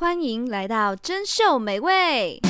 [0.00, 2.40] 欢迎来到珍秀美味，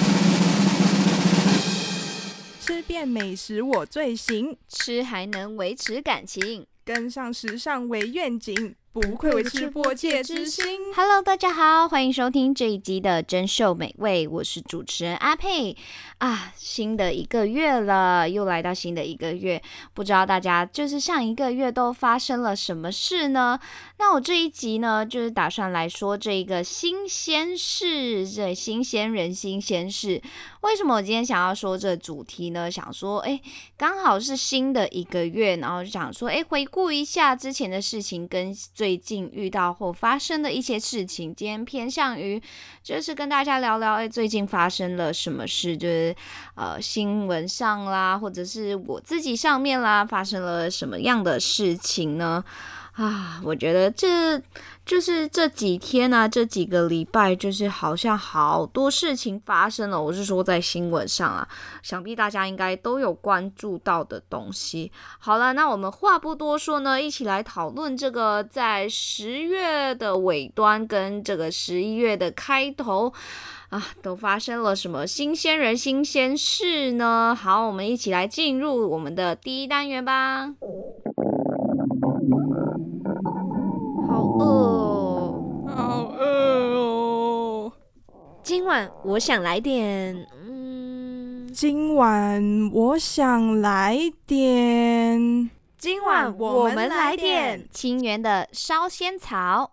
[2.60, 8.76] 吃遍美食我最行，吃还能维持感情，跟上时尚为愿景。
[8.92, 10.64] 不愧为吃播界之星。
[10.96, 15.76] Hello，大家好，欢迎收听这一集的珍秀美味，我是主持人阿佩
[16.18, 16.52] 啊。
[16.56, 19.62] 新的一个月了，又来到新的一个月，
[19.94, 23.60] 不知道大家就是上一个月都发生了什么事呢？
[24.00, 30.20] 那我这一集呢，就是打算来说这一个新鲜事，这新鲜人新鲜事。
[30.60, 32.70] 为什么我今天想要说这主题呢？
[32.70, 33.40] 想说，哎，
[33.76, 38.50] 刚好是新的一个月，然后就想说，哎，回顾一下之前的事情跟。
[38.74, 42.40] 最近遇到或发生的一些事情，今天偏向于
[42.82, 45.76] 就是跟大家聊聊，哎，最近发生了什么事？
[45.76, 46.14] 就是
[46.54, 52.44] 呃新闻上啦，或者是我自己上面啦，发生了什么样的事情呢？
[53.00, 54.38] 啊，我觉得这
[54.84, 60.02] 就是这几天啊，这几个礼拜，就是好像好多事情发生了。
[60.02, 61.48] 我是说在新闻上啊，
[61.82, 64.92] 想必大家应该都有关注到的东西。
[65.18, 73.10] 好了，那我们话不多说呢，一起来讨论这个在十月的尾端跟这个十一月的开头
[73.70, 77.34] 啊，都发生了什么新鲜人、新鲜事呢？
[77.34, 80.50] 好，我们一起来进入我们的第一单元吧。
[88.42, 93.96] 今晚我想来点，嗯，今晚我想来
[94.26, 97.68] 点，今晚我们来点。
[97.70, 99.70] 清源的烧仙草。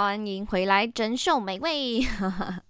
[0.00, 2.06] 欢迎回来，珍秀美味。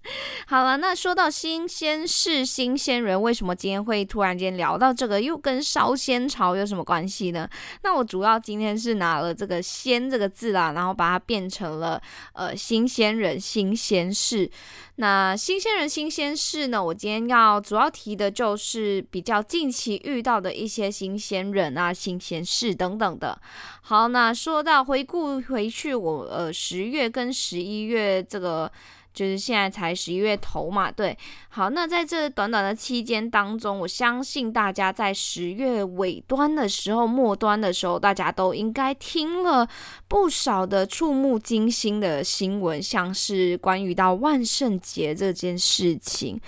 [0.51, 5.21] 好了，那说到新鲜事、新鲜人，为什么今天会突然间聊到这个？
[5.21, 7.47] 又跟烧仙草有什么关系呢？
[7.83, 12.01] 那我主要今天是拿了这个“鲜”这个字啦，然后把它变成了
[12.33, 14.51] 呃新鲜人、新鲜事。
[14.97, 16.83] 那新鲜人、新鲜事呢？
[16.83, 23.39] 我今天要主要提的就是比较近期遇到的一些新鲜人啊、新鲜事等等的。
[23.83, 28.73] 好，那说到回顾回去，我呃十月跟十一月这个。
[29.19, 31.19] 就是现在才十一月头嘛，对，
[31.49, 39.69] 好，那在这短短的期间当中，我相信大家在十月尾端的时候、末端的时候，大家都应该听了
[40.07, 46.41] 不少的触目惊心的新闻，像是关于到万圣节这件事情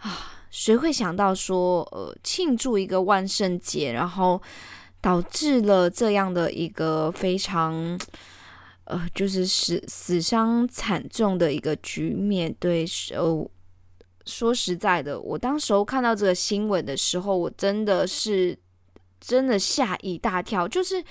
[0.00, 4.42] 啊，谁会想到说，呃，庆祝一个万圣节，然后
[5.00, 7.98] 导致了这样的一个非常。
[8.84, 12.54] 呃，就是死死伤惨重的一个局面。
[12.58, 12.84] 对，
[13.14, 13.50] 呃，
[14.26, 18.58] 说实在的，我当时候看到这个新闻的时候，我真的是
[19.20, 21.02] 真的吓一大跳，就是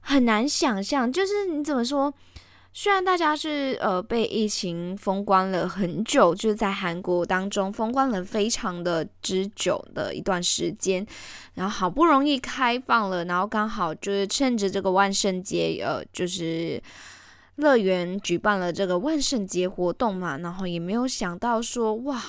[0.00, 2.12] 很难想象，就是你怎么说？
[2.76, 11.06] 虽然大家是呃被疫情封关了很久，就是在韩国当中封关了非常的之久的一段时间，
[11.54, 16.82] 然后好不容易开放了，然后刚好就是趁着这个万圣节，呃，就是
[17.54, 22.20] 乐园举办了这个万圣节活动嘛，然后也没有想到说哇，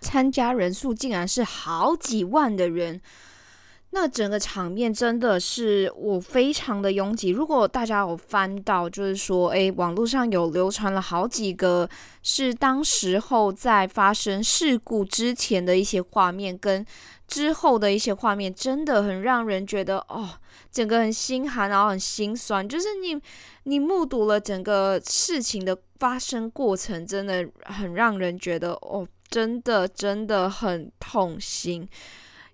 [0.00, 3.00] 参加人数竟然是好几万的人。
[3.90, 7.30] 那整个场面真的是我非常的拥挤。
[7.30, 11.88] 如果大家有翻到，就是说，诶，网络上有流传了好几个
[12.22, 16.84] 是当时候在发生事故之前的一些画面，跟
[17.26, 20.28] 之后的一些画面，真的很让人觉得哦，
[20.70, 22.66] 整个很心寒，然后很心酸。
[22.68, 23.18] 就是你，
[23.62, 31.88] 你目睹了整个事情的发生过程，真的很让人觉得哦，真的真的很痛心。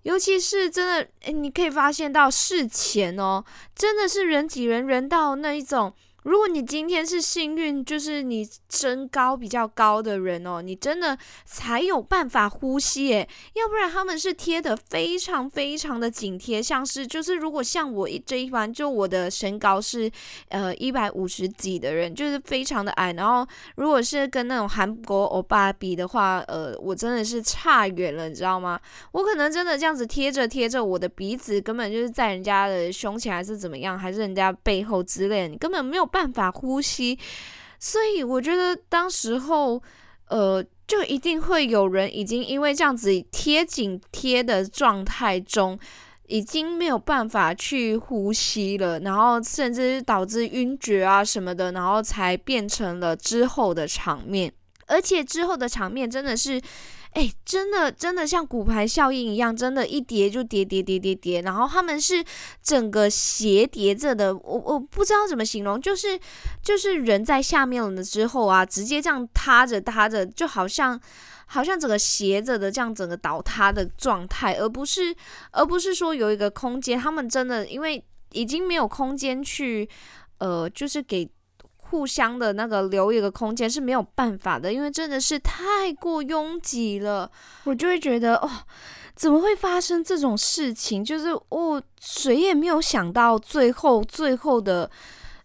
[0.05, 5.93] 尤其是真的，诶，你可以发现到事前哦，真的是人挤人，人到那一种。
[6.25, 20.11] 如果你今天是幸运，就是你身高比较高的人哦，你真的才有办法呼吸诶，要不然他们是贴的非常非常的紧贴，像是就是如果像我这一般，就我的身高是
[20.49, 23.47] 呃一百五十几的人，就是非常的矮，然后
[23.77, 28.81] 如果是跟那种韩国欧巴比的话，呃，我真的是差远了，你知道吗？
[29.13, 36.09] 我可能真的这样子贴着贴着，我的鼻子根本就是在人家的胸前还是怎么样，还是人家背后之类的，你根本没有。
[36.15, 37.19] 办法呼吸，
[37.81, 39.83] 所以我觉得当时候，
[40.29, 45.77] 呃，就一定会有人已经因为这样子贴紧贴的状态中，
[46.29, 54.53] 已经没有办法去呼吸了，然后甚至导致晕厥啊什么的，然后才变成了之后的场面。
[54.87, 56.61] 而且之后的场面真的是，
[57.15, 62.25] 哎，真的真的像骨牌效应一样，真的，一叠就叠叠叠叠叠，然后他们是
[62.63, 66.19] 整个斜叠着的，我我不知道怎么形容，就是
[66.63, 71.01] 就是人在下面了之后啊，直接这样塌着塌着，就好像。
[71.47, 75.15] 好像整个斜着的这样整个倒塌的状态，而不是
[75.53, 78.03] 而不是说有一个空间，他们真的因为
[78.33, 79.87] 已经没有空间去，
[80.39, 81.31] 呃，就是给
[81.95, 87.31] 互相的那个留一个空间是没有办法的，因为真的是太过拥挤了，
[87.63, 88.51] 我就会觉得哦，
[89.15, 91.05] 怎么会发生这种事情？
[91.05, 94.91] 就是哦，谁也没有想到最后最后的。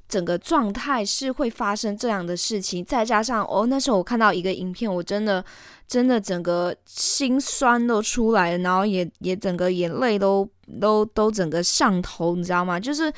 [0.10, 5.46] 整个状态是会发生这样的事情，再加上哦，那时候我看到一个影片，我真的
[5.88, 10.50] 真的整个心酸都出来了，然后也也整个眼泪都
[10.82, 12.80] 都都整个上头，你知道吗？
[12.80, 13.14] 就是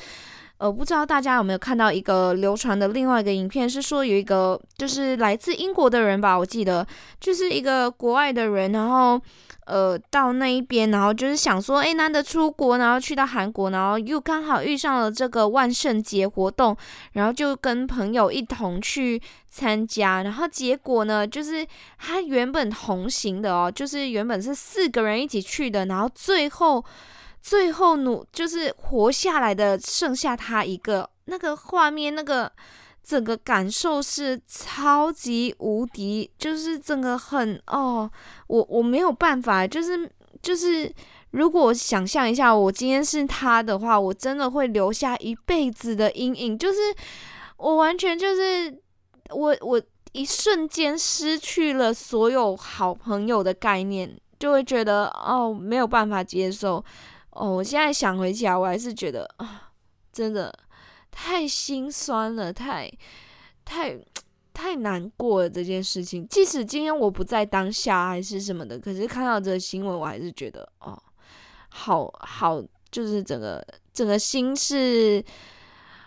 [0.62, 6.86] 呃，不知道大家有没有看到一个流传的另外一个影片，是说有一个就是来自英国的人吧，我记得
[7.18, 9.20] 就是一个国外的人，然后。
[9.64, 16.76] 呃，到那一边，然后就是想说，诶，难得出国，然后去到韩国，然后又刚好遇上了这个万圣节活动，
[17.12, 21.64] 然后就跟朋友一同去参加，然后结果呢，就是
[21.96, 26.84] 他原本同行的哦，就是原本是四个人一起去的，然后最后
[27.42, 32.50] 最后努就是活下来的剩下他一个，那个画面那个。
[33.04, 38.08] 整个感受是超级无敌，就是整个很哦，
[38.46, 40.08] 我我没有办法，就是
[40.40, 40.88] 就是，
[41.32, 46.78] 如果我想象一下，我今天是他的话，我真的会留下一辈子的阴影，就是
[47.56, 48.72] 我完全就是
[49.30, 56.82] 我我一瞬间失去了所有好朋友的概念，就会觉得哦没有办法接受
[57.32, 59.70] 哦，我现在想回起来，我还是觉得啊，
[60.12, 60.52] 真的。
[61.14, 62.90] 太心酸了，太
[63.66, 63.94] 太
[64.54, 66.26] 太难过了这件事情。
[66.26, 70.98] 即使今天我不在当下还是什么的，可是看到这个新闻，我还是觉得哦，
[71.68, 73.62] 好好，就是整个
[73.92, 75.22] 整个心是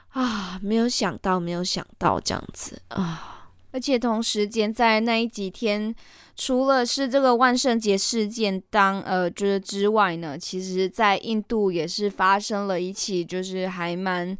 [0.10, 3.52] 啊，没有想到，没有想到这样子啊。
[3.70, 5.94] 而且同时间在那几天，
[6.36, 14.38] 除了是这个万圣节事件当呃就是之外呢，其实在印度也是发生了一起，就是还蛮。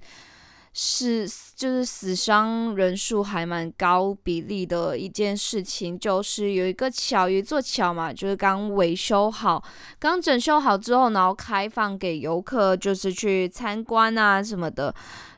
[0.78, 1.26] 是，
[1.56, 9.64] 就是死伤人数还蛮高比例的一件事情，就是有一个桥，有一座桥嘛，就是刚维修好，
[9.98, 14.94] 刚整修好之后，然后开放给游客，就是去参观啊什么的，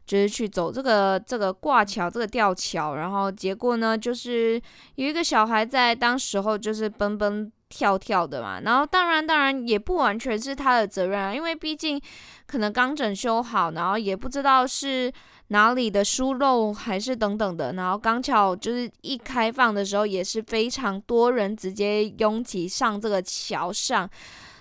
[0.07, 4.59] 就是去走这个这个挂桥，这个吊桥，然后结果呢，就是
[4.95, 12.01] 有一个小孩在当时候就是蹦蹦跳跳的嘛，然后当然当然也不完全是他的责任啊，因为毕竟。
[12.47, 15.11] 可能刚整修好，然后也不知道是
[15.49, 24.09] 哪里的疏漏还是等等的，然后刚巧就是一开放的时候也是非常多人直接拥挤上这个桥上，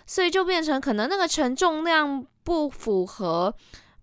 [0.05, 3.55] 所以就变成可能那个承重量不符合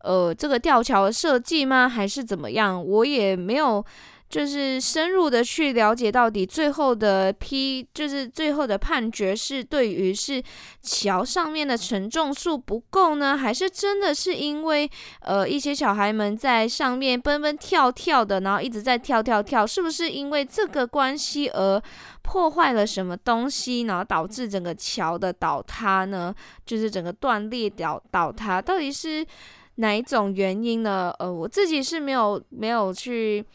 [0.03, 1.89] 呃这个吊桥的设计吗？
[1.89, 2.85] 还是怎么样？
[2.85, 3.83] 我也没有。
[4.29, 10.41] 就是深入的去了解到底最后的批，就是最后的判决是对于是
[10.81, 14.89] 桥上面的承重数不够呢，还是真的是因为
[15.21, 21.79] 呃一些小孩们在上面蹦蹦跳跳的，然后一直在跳跳跳，是不是因为这个关系而
[22.23, 26.33] 破坏了什么东西，然后导致整个桥的倒塌呢？
[26.65, 29.23] 就是整个断裂掉倒塌，到底是
[29.75, 31.13] 哪一种原因呢？
[31.19, 33.45] 呃，我自己是没有没有去。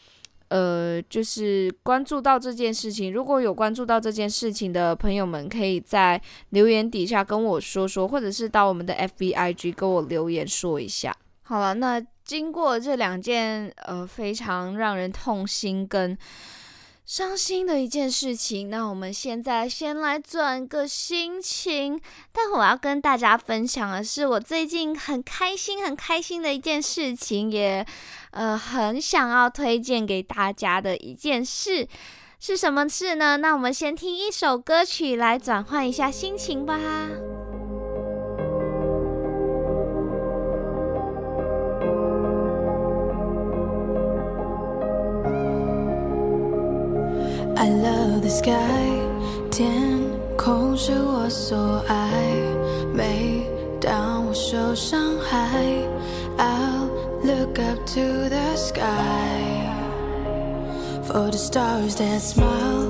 [0.51, 11.15] 呃，就是关注到这件事情，如果有关注到这件事情的朋友们，可以在留言底下跟我说说，或者是到我们的 FBIG 跟我留言说一下。
[11.43, 16.17] 好了，那经过这两件呃非常让人痛心跟。
[17.09, 21.99] 伤心的一件事情，那我们现在先来转个心情。
[21.99, 27.87] 待会我要跟大家分享的是我最近很开心、很开心的一件事情，也
[28.33, 31.89] 呃很想要推荐给大家的一件事，
[32.39, 33.39] 是什么事呢？
[33.39, 36.79] 那我们先听一首歌曲来转换一下心情吧。
[48.18, 48.52] I love the sky，
[49.52, 50.02] 天
[50.36, 52.34] 空是我所爱。
[52.92, 53.46] 每
[53.80, 55.64] 当我受伤害，
[56.38, 56.90] I'll
[57.24, 59.70] look up to the sky
[61.04, 62.87] for the stars that smile。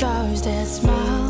[0.00, 1.29] Stars that smile。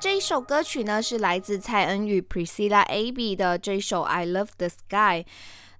[0.00, 5.24] 这一首歌曲呢，是来自蔡恩与 Priscilla Abby 的这一首《I Love the Sky》。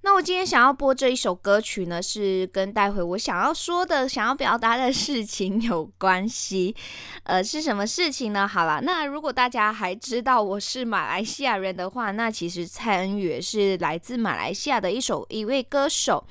[0.00, 6.74] 那我今天想要播这一首歌曲呢，是跟待会我想要说的、想要表达的事情有关系。
[7.22, 8.46] 呃，是什么事情呢？
[8.48, 16.26] 好了，那如果大家还知道我是马来西亚人的话，那其实蔡恩宇也是来自马来西亚的一首一位歌手。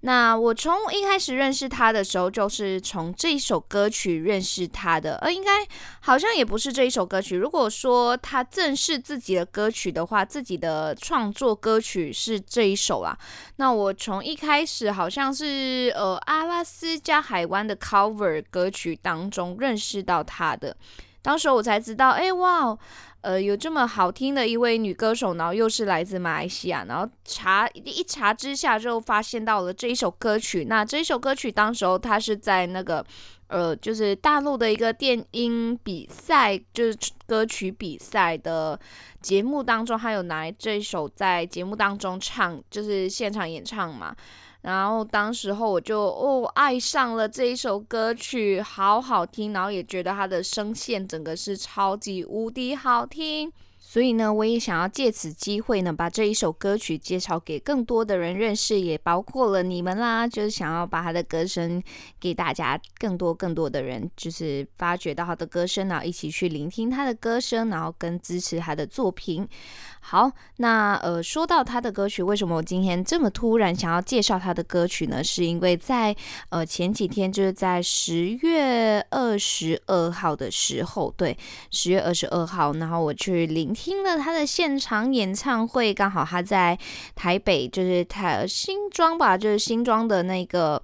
[0.00, 5.16] 那我从一开始认识他的时候，就是从这一首歌曲认识他的。
[5.16, 5.66] 呃，应该
[6.00, 7.36] 好像也不是这一首歌曲。
[7.36, 13.18] 如果说他正式自己的歌曲的话，自己的创作歌曲是这一首啦。
[13.56, 20.76] 那我从一开始好像是呃阿拉斯加海湾的 cover 歌曲当中认识到他的。
[21.22, 22.78] 当时我才知道，哎哇。
[23.26, 30.66] 呃，有这么好听的一位女歌手，然后又是来自马来西亚，然后查一查之下就发现到了这一首歌曲。
[30.66, 33.04] 那这一首歌曲当时候它是在那个
[33.48, 38.78] 呃，就是大陆的一个电音比赛，就是歌曲比赛的
[39.20, 44.14] 节目当中，还有拿这一首在节目当中唱，就是现场演唱嘛。
[44.62, 53.15] 然后当时候我就哦爱上了这一首歌曲，好好听，然后也觉得它的声线整个是超级无敌好听。
[53.16, 60.26] 听所以呢，我也想要借此机会呢，把这一首歌曲介绍给更多的人认识，也包括了你们啦。
[60.26, 61.80] 就是想要把他的歌声
[62.18, 69.48] 给大家更多更多的人，就是发掘到他的歌声，然后一起去聆听他的歌声，然后跟支持他的作品。
[70.08, 75.24] 好，那呃，说到他的歌曲，为什么我今天这么突然想要介绍他的歌曲呢？
[75.24, 76.14] 是因为在
[76.50, 81.36] 呃前几天，就是在十月二十二号的时候，对，
[81.72, 86.78] 十月二十二号，然后我去聆听了他的现场演唱会，刚好他在
[87.16, 90.80] 台北，就是台新庄吧，就是新庄的那个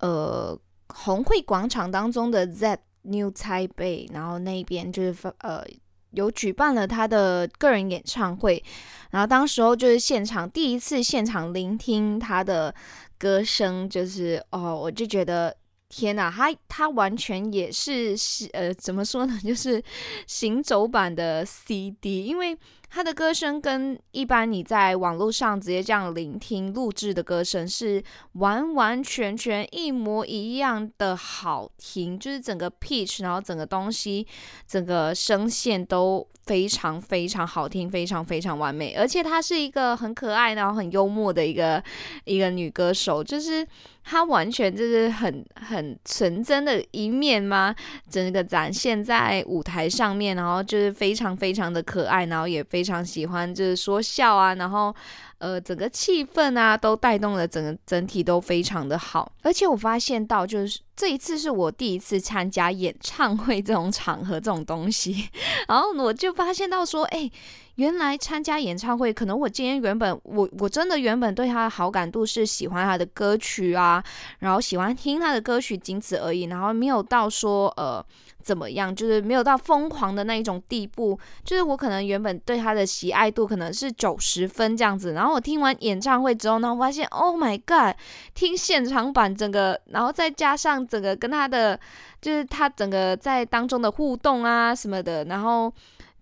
[0.00, 0.54] 呃
[0.88, 5.64] 红会广场当中的 Z New Taipei，然后那边就是呃。
[6.12, 8.62] 有举办了他的个人演唱会，
[9.10, 12.74] 然后当时候就是现场第一次现场聆听他的
[13.18, 15.56] 歌声，就是哦，我就觉得
[15.88, 19.82] 天哪，他他完全也是是呃怎么说呢， 就是
[20.26, 22.56] 行走版的 CD，因为。
[22.90, 28.02] 他的歌声跟一般你在网络上直接这样聆听录制的歌声是
[28.32, 34.26] 完完全全一模一样的好听，就是整个 pitch，然后整个东西，
[34.66, 38.94] 整个声线都非常非常好听，非常非常完美。
[38.94, 41.82] 而且她是一个很可爱，然后很幽默的一个
[42.24, 43.66] 一个女歌手，就是
[44.02, 47.74] 她完全就是很很纯真的一面嘛，
[48.08, 52.77] 整个展现在舞台上面，然后就是非常非常的可爱，然后也非。
[52.78, 54.94] 非常喜欢就是说笑啊，然后
[55.38, 59.32] 呃，整个气氛啊，都带动了整个整体都非常的好。
[59.42, 65.28] 而且我发现到，就是这一次是我第一次参加演唱会这种场合这种东西，
[65.68, 67.30] 然后我就发现到说，哎。
[67.78, 74.02] 原来参加演唱会，可能我今天原本我我真的原本对他的好感度是喜欢他的歌曲啊，
[74.40, 78.04] 然后喜欢听他的歌曲，仅此而已，然后没有到说呃
[78.42, 87.94] 怎么样，就是没有到疯狂的那一种地步，就是我可能原本对他的喜爱度可能是九十分这样子，然后我听完演唱会之后呢，我发现 Oh my God，
[88.34, 91.78] 听现场版整个，然后再加上整个跟他的
[92.20, 95.72] 就是他整个在当中的互动啊什么的，然后。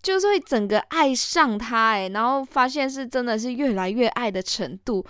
[0.02, 5.04] 就是会整个爱上他哎，然后发现是真的是越来越爱的程度。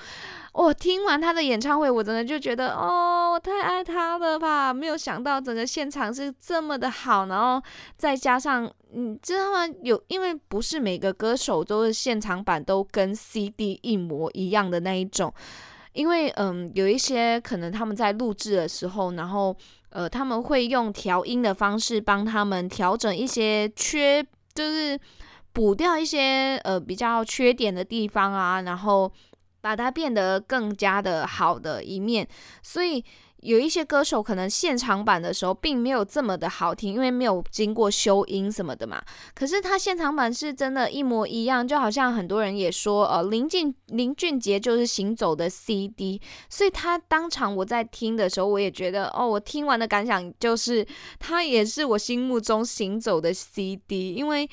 [0.55, 4.73] 我、听完他的演唱会，我真的就觉得哦，我太爱他了吧！
[4.73, 7.63] 没有想到整个现场是这么的好，然后
[7.99, 9.69] 再加上你知道吗？
[9.83, 15.31] 有因为不是每个歌手都是现场版都跟 CD 一模一样的那一种，
[15.97, 19.57] 因为嗯，有一些可能他们在录制的时候，然后
[19.91, 24.25] 呃，他们会用调音的方式帮他们调整一些缺。
[24.57, 24.99] 就是
[25.53, 29.13] 补掉一些呃比较缺点的地方啊，然后
[29.61, 32.27] 把它变得更加的好的一面。
[32.63, 33.05] 所以
[33.47, 39.01] 有一些歌手可能现场版的时候并没有这么的好听，因为没有经过修音什么的嘛。
[39.35, 46.21] 可是他现场版是真的一模一样，就好像很多人也说，呃，林俊林俊杰就是行走的 CD。
[46.51, 50.85] 所以他当场我在听的时候，我也觉得哦，我听完的感想就是
[51.21, 54.49] 他也是我心目中行走的 CD，因为。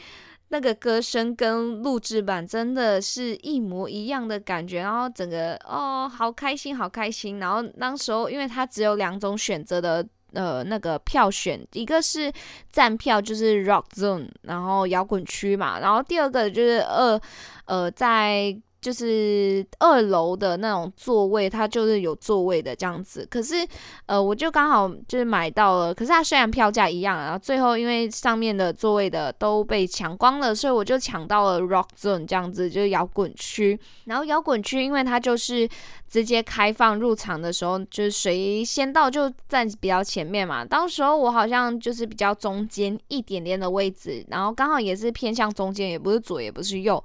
[0.54, 7.40] 那个歌声跟录制版真的是一模一样的感觉，然后整个哦，好开心，好开心。
[7.40, 12.32] 然后那时候，因为它只有两种选择的呃那个票选，一个是
[12.72, 17.20] 站票，就是 Rock Zone，然后摇滚区嘛，然后第二个就是呃
[17.66, 18.56] 呃在。
[18.84, 23.26] 就是二楼的那种座位，它就是有座位的这样子。
[23.32, 23.66] 可是，
[24.08, 25.94] 呃，我就刚好就是买到了。
[25.94, 33.80] 可是它虽然票价一样，然后最后因为上面的座位的都被抢光了，所以我就抢到了 Rock Zone 这样子，就是摇滚区。
[34.04, 35.68] 然后摇滚区，因为它就是
[36.10, 40.66] 直接开放入场的时候，就是谁先到就站比较前面嘛。
[40.66, 47.02] 当时候我好像就是比较中间一点点的位置，然后刚好也是偏向中间，也不是左也不是右。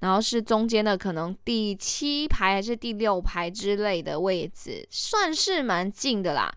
[0.00, 6.52] 然后是中间的，可能第七排还是第六排之类的位置，算是蛮近的啦。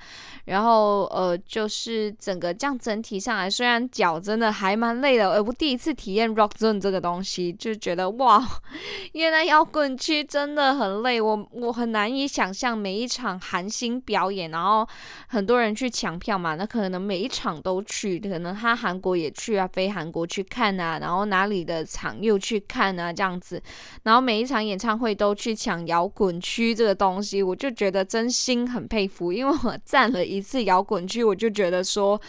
[0.45, 8.41] 然后呃，就是整个这样整体上来，虽然脚真的还蛮累的，而我第一次体验 Rock Zone 这个东西，就觉得哇，
[9.13, 11.19] 原来摇滚区真的很累。
[11.19, 14.87] 我我很难以想象每一场韩星表演，然后
[15.27, 23.32] 很多人去抢票嘛，那可能每一场都去，可能他韩国也去啊，飞韩国去看啊，然后哪里的场又去看啊，这样。
[23.33, 23.61] 样子，
[24.03, 32.19] 然后每一场演唱会都去抢摇滚区这个东西，我就觉得真心很佩服，因为我站了一次摇滚区，我就觉得说。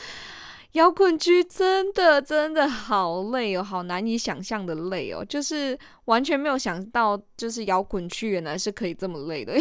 [0.72, 9.54] 摇滚区真的真的好累哦，好难以想象的累哦，就是完全没有想到，就是摇滚区原来是可以这么累的。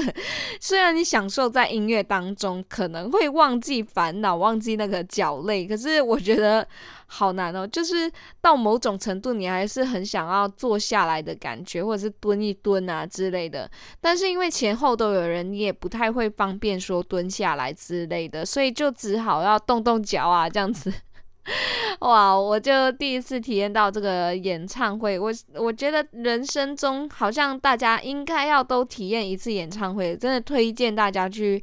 [0.60, 6.66] 虽然你享受在音乐当中，可能会忘记烦恼，忘记那个脚累，可是我觉得
[7.06, 7.66] 好难哦。
[7.66, 13.70] 就是到某种程度，你还是很想要坐下来的感觉，或者是蹲一蹲啊之类的。
[14.00, 20.48] 但是因为前后都有人，你也不太会方便说蹲下来之类的，所以就只好要动动脚啊。
[20.48, 20.92] 这样子，
[22.00, 22.36] 哇！
[22.38, 31.62] 我就第一次体验到这个演唱会，我我觉得人生中好像大家应该要都体验一次演唱会，真的推荐大家去，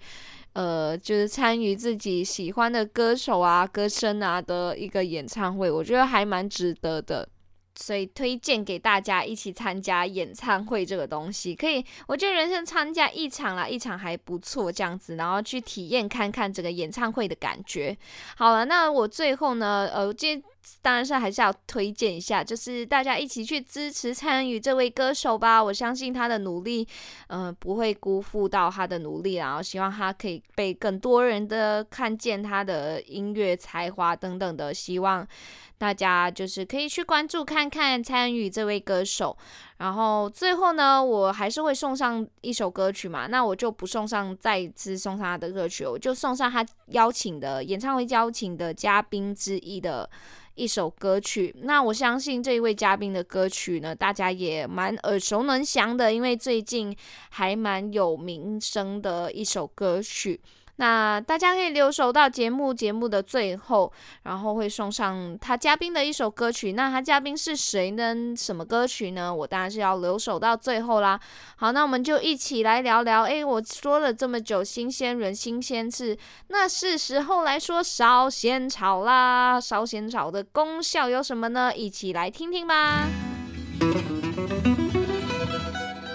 [0.53, 7.27] 呃，就是参与自己喜欢的歌手啊、歌声啊的一个演唱会，我觉得还蛮值得的。
[7.75, 17.97] 所以推荐给大家一起参加演唱会这个东西，可以，我觉得人生参加一场啦，一场还不错这样子，然后去体验看看整个演唱会的感觉。
[18.35, 20.41] 好了，那我最后呢，呃，接
[20.81, 25.63] 当然是还是要推荐一下，就是大家一起去支持参与这位歌手吧。
[25.63, 26.87] 我相信他的努力，
[27.27, 35.27] 嗯、不会辜负到他的努力，然后希望他可以被更多人的看见他的音乐才华等等的，希望。
[35.75, 39.37] 大家就是可以去关注看看，参与这位歌手。
[39.77, 50.09] 然后最后呢，我还是会送上一首歌曲嘛，那我就不送上再一次送上他的歌曲，我就送上他邀请的演唱会邀请的嘉宾之一的
[50.55, 51.53] 一首歌曲。
[51.63, 56.95] 那我相信这一位嘉宾的歌曲呢，大家也蛮耳熟能详的，因为最近
[57.31, 60.39] 还蛮有名声的一首歌曲。
[60.77, 66.73] 那大家可以留守到节目节目的最后，然后会送上他嘉宾的一首歌曲。
[66.73, 68.35] 那他嘉宾是谁呢？
[68.35, 69.33] 什么歌曲呢？
[69.33, 71.19] 我当然是要留守到最后啦。
[71.57, 73.21] 好，那我们就一起来聊聊。
[73.23, 79.61] 诶，我说了这么久新鲜人新鲜事，那是时候来说烧仙草啦。
[79.61, 81.71] 烧仙草的功效有什么呢？
[81.75, 83.07] 一起来听听吧。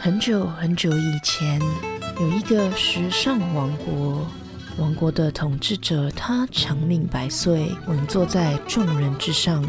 [0.00, 1.60] 很久很久以前，
[2.20, 4.26] 有一个时尚王国。
[4.78, 9.68] 王国的统治者，他长命百岁，稳坐在众人之上。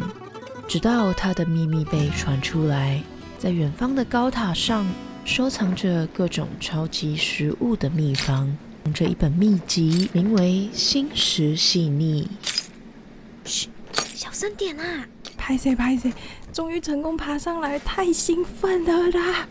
[0.67, 3.01] 直到他的秘密被传出来，
[3.39, 4.85] 在远方的高塔上，
[5.25, 8.55] 收藏着各种超级食物的秘方。
[8.85, 12.29] 用这一本秘籍，名为《心食细腻》。
[13.49, 13.69] 嘘，
[14.13, 15.07] 小声点啊！
[15.35, 16.13] 拍谁拍谁，
[16.53, 19.47] 终于成功爬上来，太兴奋了啦！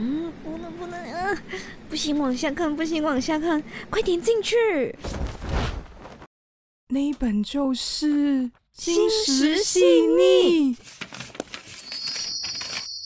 [0.00, 1.42] 嗯，不能不能啊！
[1.90, 4.96] 不行，往下看，不行，往下看，快点进去。
[6.90, 8.06] 那一本就是
[8.72, 10.74] 《心石细腻》。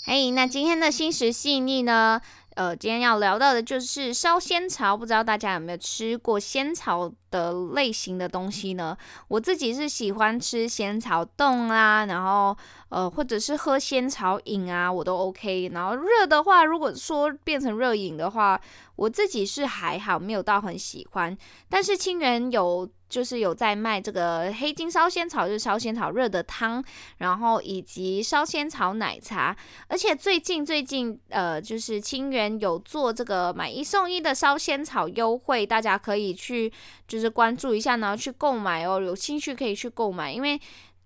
[0.04, 2.20] 嘿，那今天的心石细腻呢？
[2.54, 8.96] 呃，今天要聊到的就是烧仙草，不知道大家有没有吃过仙草的类型的东西呢？
[9.28, 12.56] 我自己是喜欢吃仙草冻啊，然后
[12.90, 15.70] 呃，或者是喝仙草饮啊，我都 OK。
[15.72, 18.60] 然后热的话，如果说变成热饮的话，
[18.96, 21.36] 我自己是还好，没有到很喜欢。
[21.68, 22.88] 但是清源有。
[23.12, 26.82] 就是有在卖这个黑金烧仙草，就是烧仙草热的汤，
[27.18, 29.54] 然后以及烧仙草奶茶，
[29.86, 36.72] 而且最近最近呃，就是清源有做这个买一送一的烧仙草优惠，大家可以去
[37.06, 40.58] 就是关注一下，然后去购买哦，有兴趣可以去购买，因为。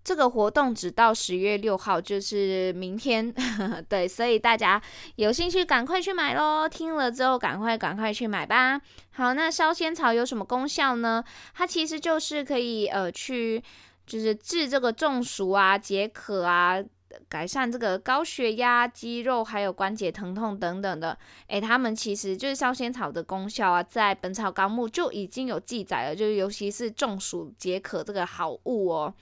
[0.07, 3.35] 这个活动只到十月六号，就是明天，
[3.89, 4.81] 对，所以大家
[5.17, 6.69] 有兴趣赶快去买喽！
[6.69, 8.81] 听了之后赶快赶快去买吧。
[9.11, 11.25] 好，那烧仙草有什么功效呢？
[11.55, 13.61] 它其实就是可以呃去
[14.07, 16.81] 就是治这个中暑啊、解渴啊、
[17.29, 21.19] 改善这个高血压、肌肉还有关节疼痛等等的。
[21.49, 29.13] 诶，他们其实就是烧仙草的功效啊，在《本草纲目》就已经有记载了，就是尤其是中暑解渴这个好物哦。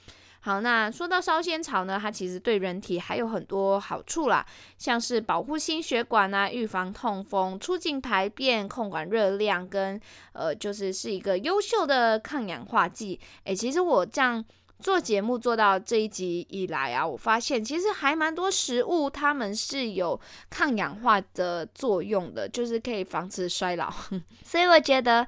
[0.44, 4.44] 好，那说到烧仙草呢，它其实对人体还有很多好处啦，
[4.76, 9.98] 像是保护心血管啊，预防痛风，促进排便，控管热量，跟
[10.34, 13.18] 呃，就是是一个优秀的抗氧化剂。
[13.44, 14.44] 诶，其实我这样
[14.78, 23.90] 做节目做到这一集以来啊，我发现其实还蛮多食物它们是有抗氧化的作用的，就是可以防止衰老。
[24.44, 25.26] 所以我觉得，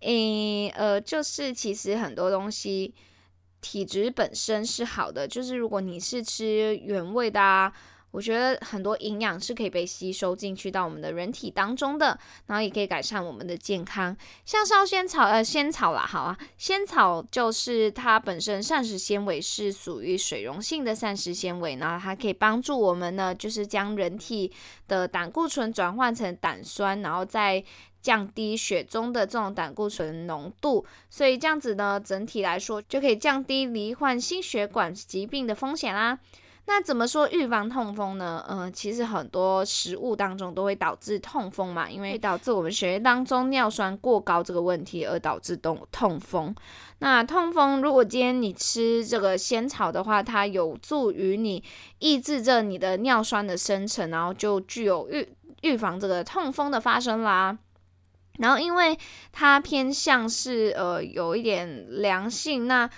[0.00, 2.94] 诶，呃，就是其实很多东西。
[3.60, 7.72] 体质本身是好的，就是如果你是吃原味的啊，
[8.10, 14.16] 我觉得很多营养是可以被吸收进去到我们的人体当中的，然后也可以改善我们的健康。
[14.46, 24.50] 像烧仙草，呃，仙草啦，好啊，仙草就是它本身膳食纤维是属于水溶性的膳食纤维，然后它可以帮助我们呢，就是将人体
[24.86, 27.62] 的胆固醇转换成胆酸，然后再。
[28.00, 36.18] 降低血中的这种胆固醇浓度，所以这样子呢，整体来说就可以降低罹患心血管疾病的风险啦。
[36.70, 38.44] 那怎么说预防痛风呢？
[38.46, 46.54] 嗯、呃，其实很多食物当中都会导致痛风嘛，因为导致我们血液当中尿酸过高这个问题而导致痛痛风。
[46.98, 51.64] 那痛风如果今天你吃这个仙草的话，它有助于你
[52.00, 55.26] 抑制着你的尿酸的生成，然后就具有预
[55.62, 57.56] 预防这个痛风的发生啦。
[58.38, 58.98] 然后，因为
[59.32, 62.88] 它偏向是呃有一点凉性，那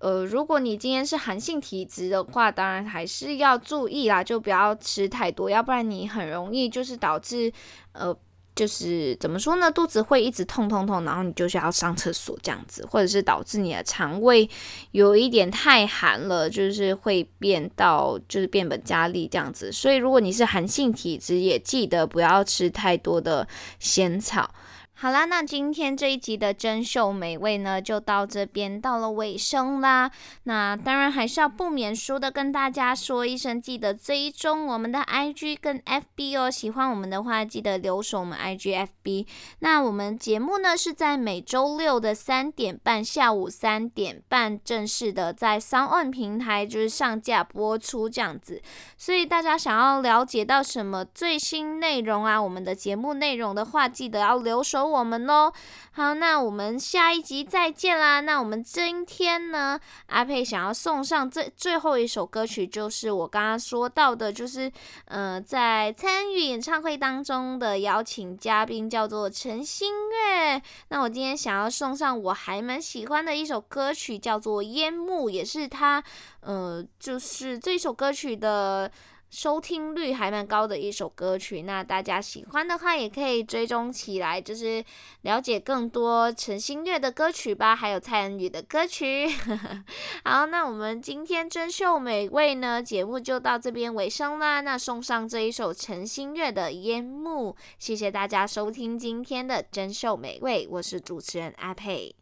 [0.00, 7.52] 呃如果你今天是寒性体质的话，当然还是要注意啦，就不要吃太多，要不然你很容易就是导致
[7.92, 8.16] 呃
[8.54, 14.50] 就是怎么说呢，肚子会一直痛痛痛，然后你就需要上厕所这样子，或者是导致你的肠胃
[14.90, 19.70] 有一点太寒了，就是会变到就是变本加厉这样子。
[19.70, 23.46] 所以如果你是寒性体质，也记得不要吃太多的
[23.78, 24.52] 仙草。
[25.00, 30.10] 好啦，那今天这一集的珍秀美味呢，就到这边到了尾声啦。
[30.42, 36.50] 那当然还是要不免俗的跟大家说一声，记得追踪我们的 IG 跟 FB 哦。
[36.50, 39.28] 喜欢我们的话，记得留守我们 IG、FB。
[39.60, 48.60] 那我们节目呢是在每周六的三点半，下午三点半正式的在 Sound 平台就是上架播出这样子。
[48.96, 54.87] 所以大家想要了解到什么最新内容啊，我们的节目内容的话，记得要留守。
[54.90, 55.52] 我们哦。
[55.92, 58.20] 好，那我们下一集再见啦。
[58.20, 64.70] 那我们今天呢，阿佩想要送上最最后一首歌曲，就是我刚刚说到的，就是
[65.06, 70.62] 呃，在参与演唱会当中的邀请嘉宾叫做陈星月。
[70.88, 76.02] 那我今天想要送上我还蛮喜欢的一首歌曲，叫做《烟幕》，也是他
[76.40, 78.90] 呃，就是这首歌曲的。
[79.30, 84.82] 收听率还蛮高的一首歌曲，那大家喜欢的话也可以追踪起来，就是
[85.22, 89.28] 了解更多陈星月的歌曲吧，还有蔡恩宇的歌曲。
[90.24, 94.62] 好，那我们今天珍秀美味呢，节目就到这边尾声啦。
[94.62, 102.14] 那送上这一首陈星月的《烟幕》，谢谢大家收听今天的珍秀美味，我是主持人阿佩。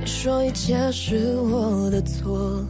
[0.00, 2.64] 你说一切是我的错，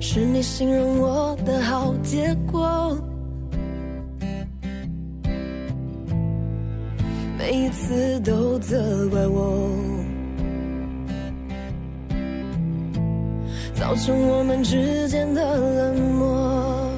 [0.00, 2.96] 是你形容我的好结果，
[7.38, 9.91] 每一次都责怪我。
[13.82, 16.88] 造成我们之间的冷漠。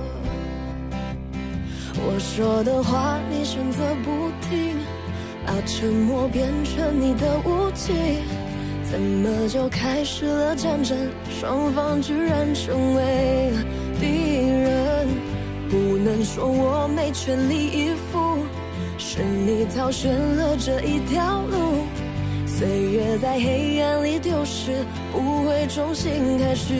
[1.96, 4.76] 我说的话你选择不听，
[5.46, 7.94] 把沉默变成你的武器，
[8.82, 10.94] 怎么就开始了战争？
[11.40, 13.50] 双方居然成为
[13.98, 15.08] 敌人。
[15.70, 18.44] 不能说我没全力以赴，
[18.98, 21.86] 是你挑选了这一条路。
[22.56, 26.72] 岁月在黑暗里丢失，不会重新开始。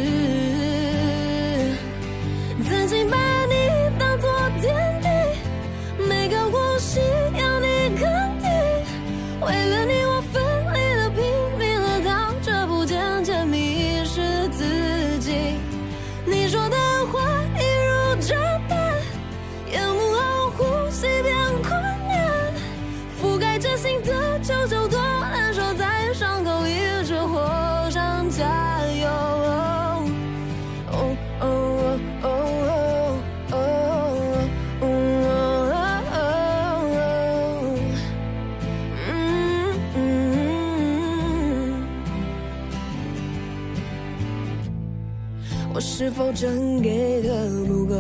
[46.25, 47.95] 否真给的不够，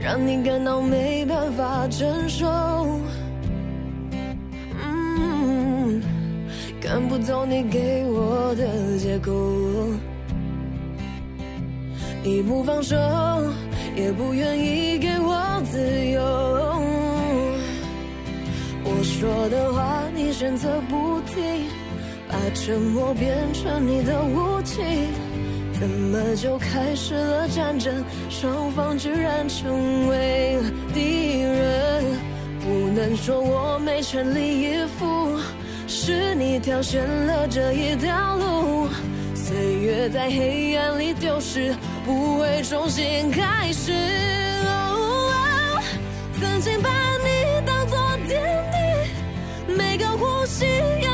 [0.00, 2.48] 让你感到没办法承受？
[4.82, 6.00] 嗯，
[6.80, 9.30] 看不透你给我的借口，
[12.24, 12.96] 你不放手，
[13.94, 16.22] 也不愿意给我自由。
[18.84, 21.81] 我说的话，你选择不听。
[22.32, 24.80] 把沉默变成你的武器，
[25.78, 27.92] 怎么就开始了战争？
[28.30, 30.58] 双方居然成为
[30.94, 32.04] 敌人。
[32.62, 35.38] 不能说我没全力以赴，
[35.86, 38.88] 是你挑选了这一条路。
[39.34, 41.74] 岁月在黑暗里丢失，
[42.06, 43.92] 不会重新开始。
[44.64, 45.82] 哦哦，
[46.40, 48.40] 曾经把你当作天
[48.72, 50.64] 地，每个呼吸
[51.02, 51.11] 要。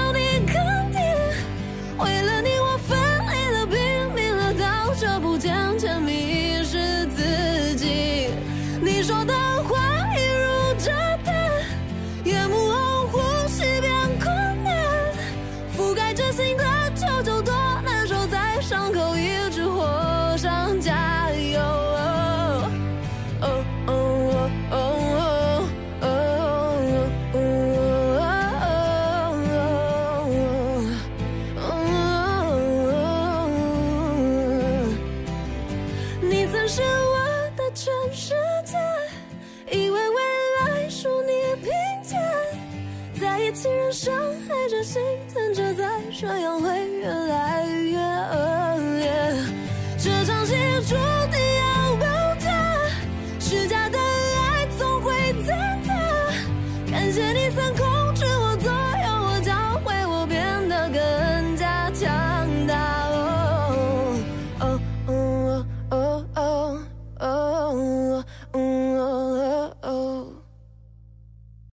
[1.99, 2.58] 为了你，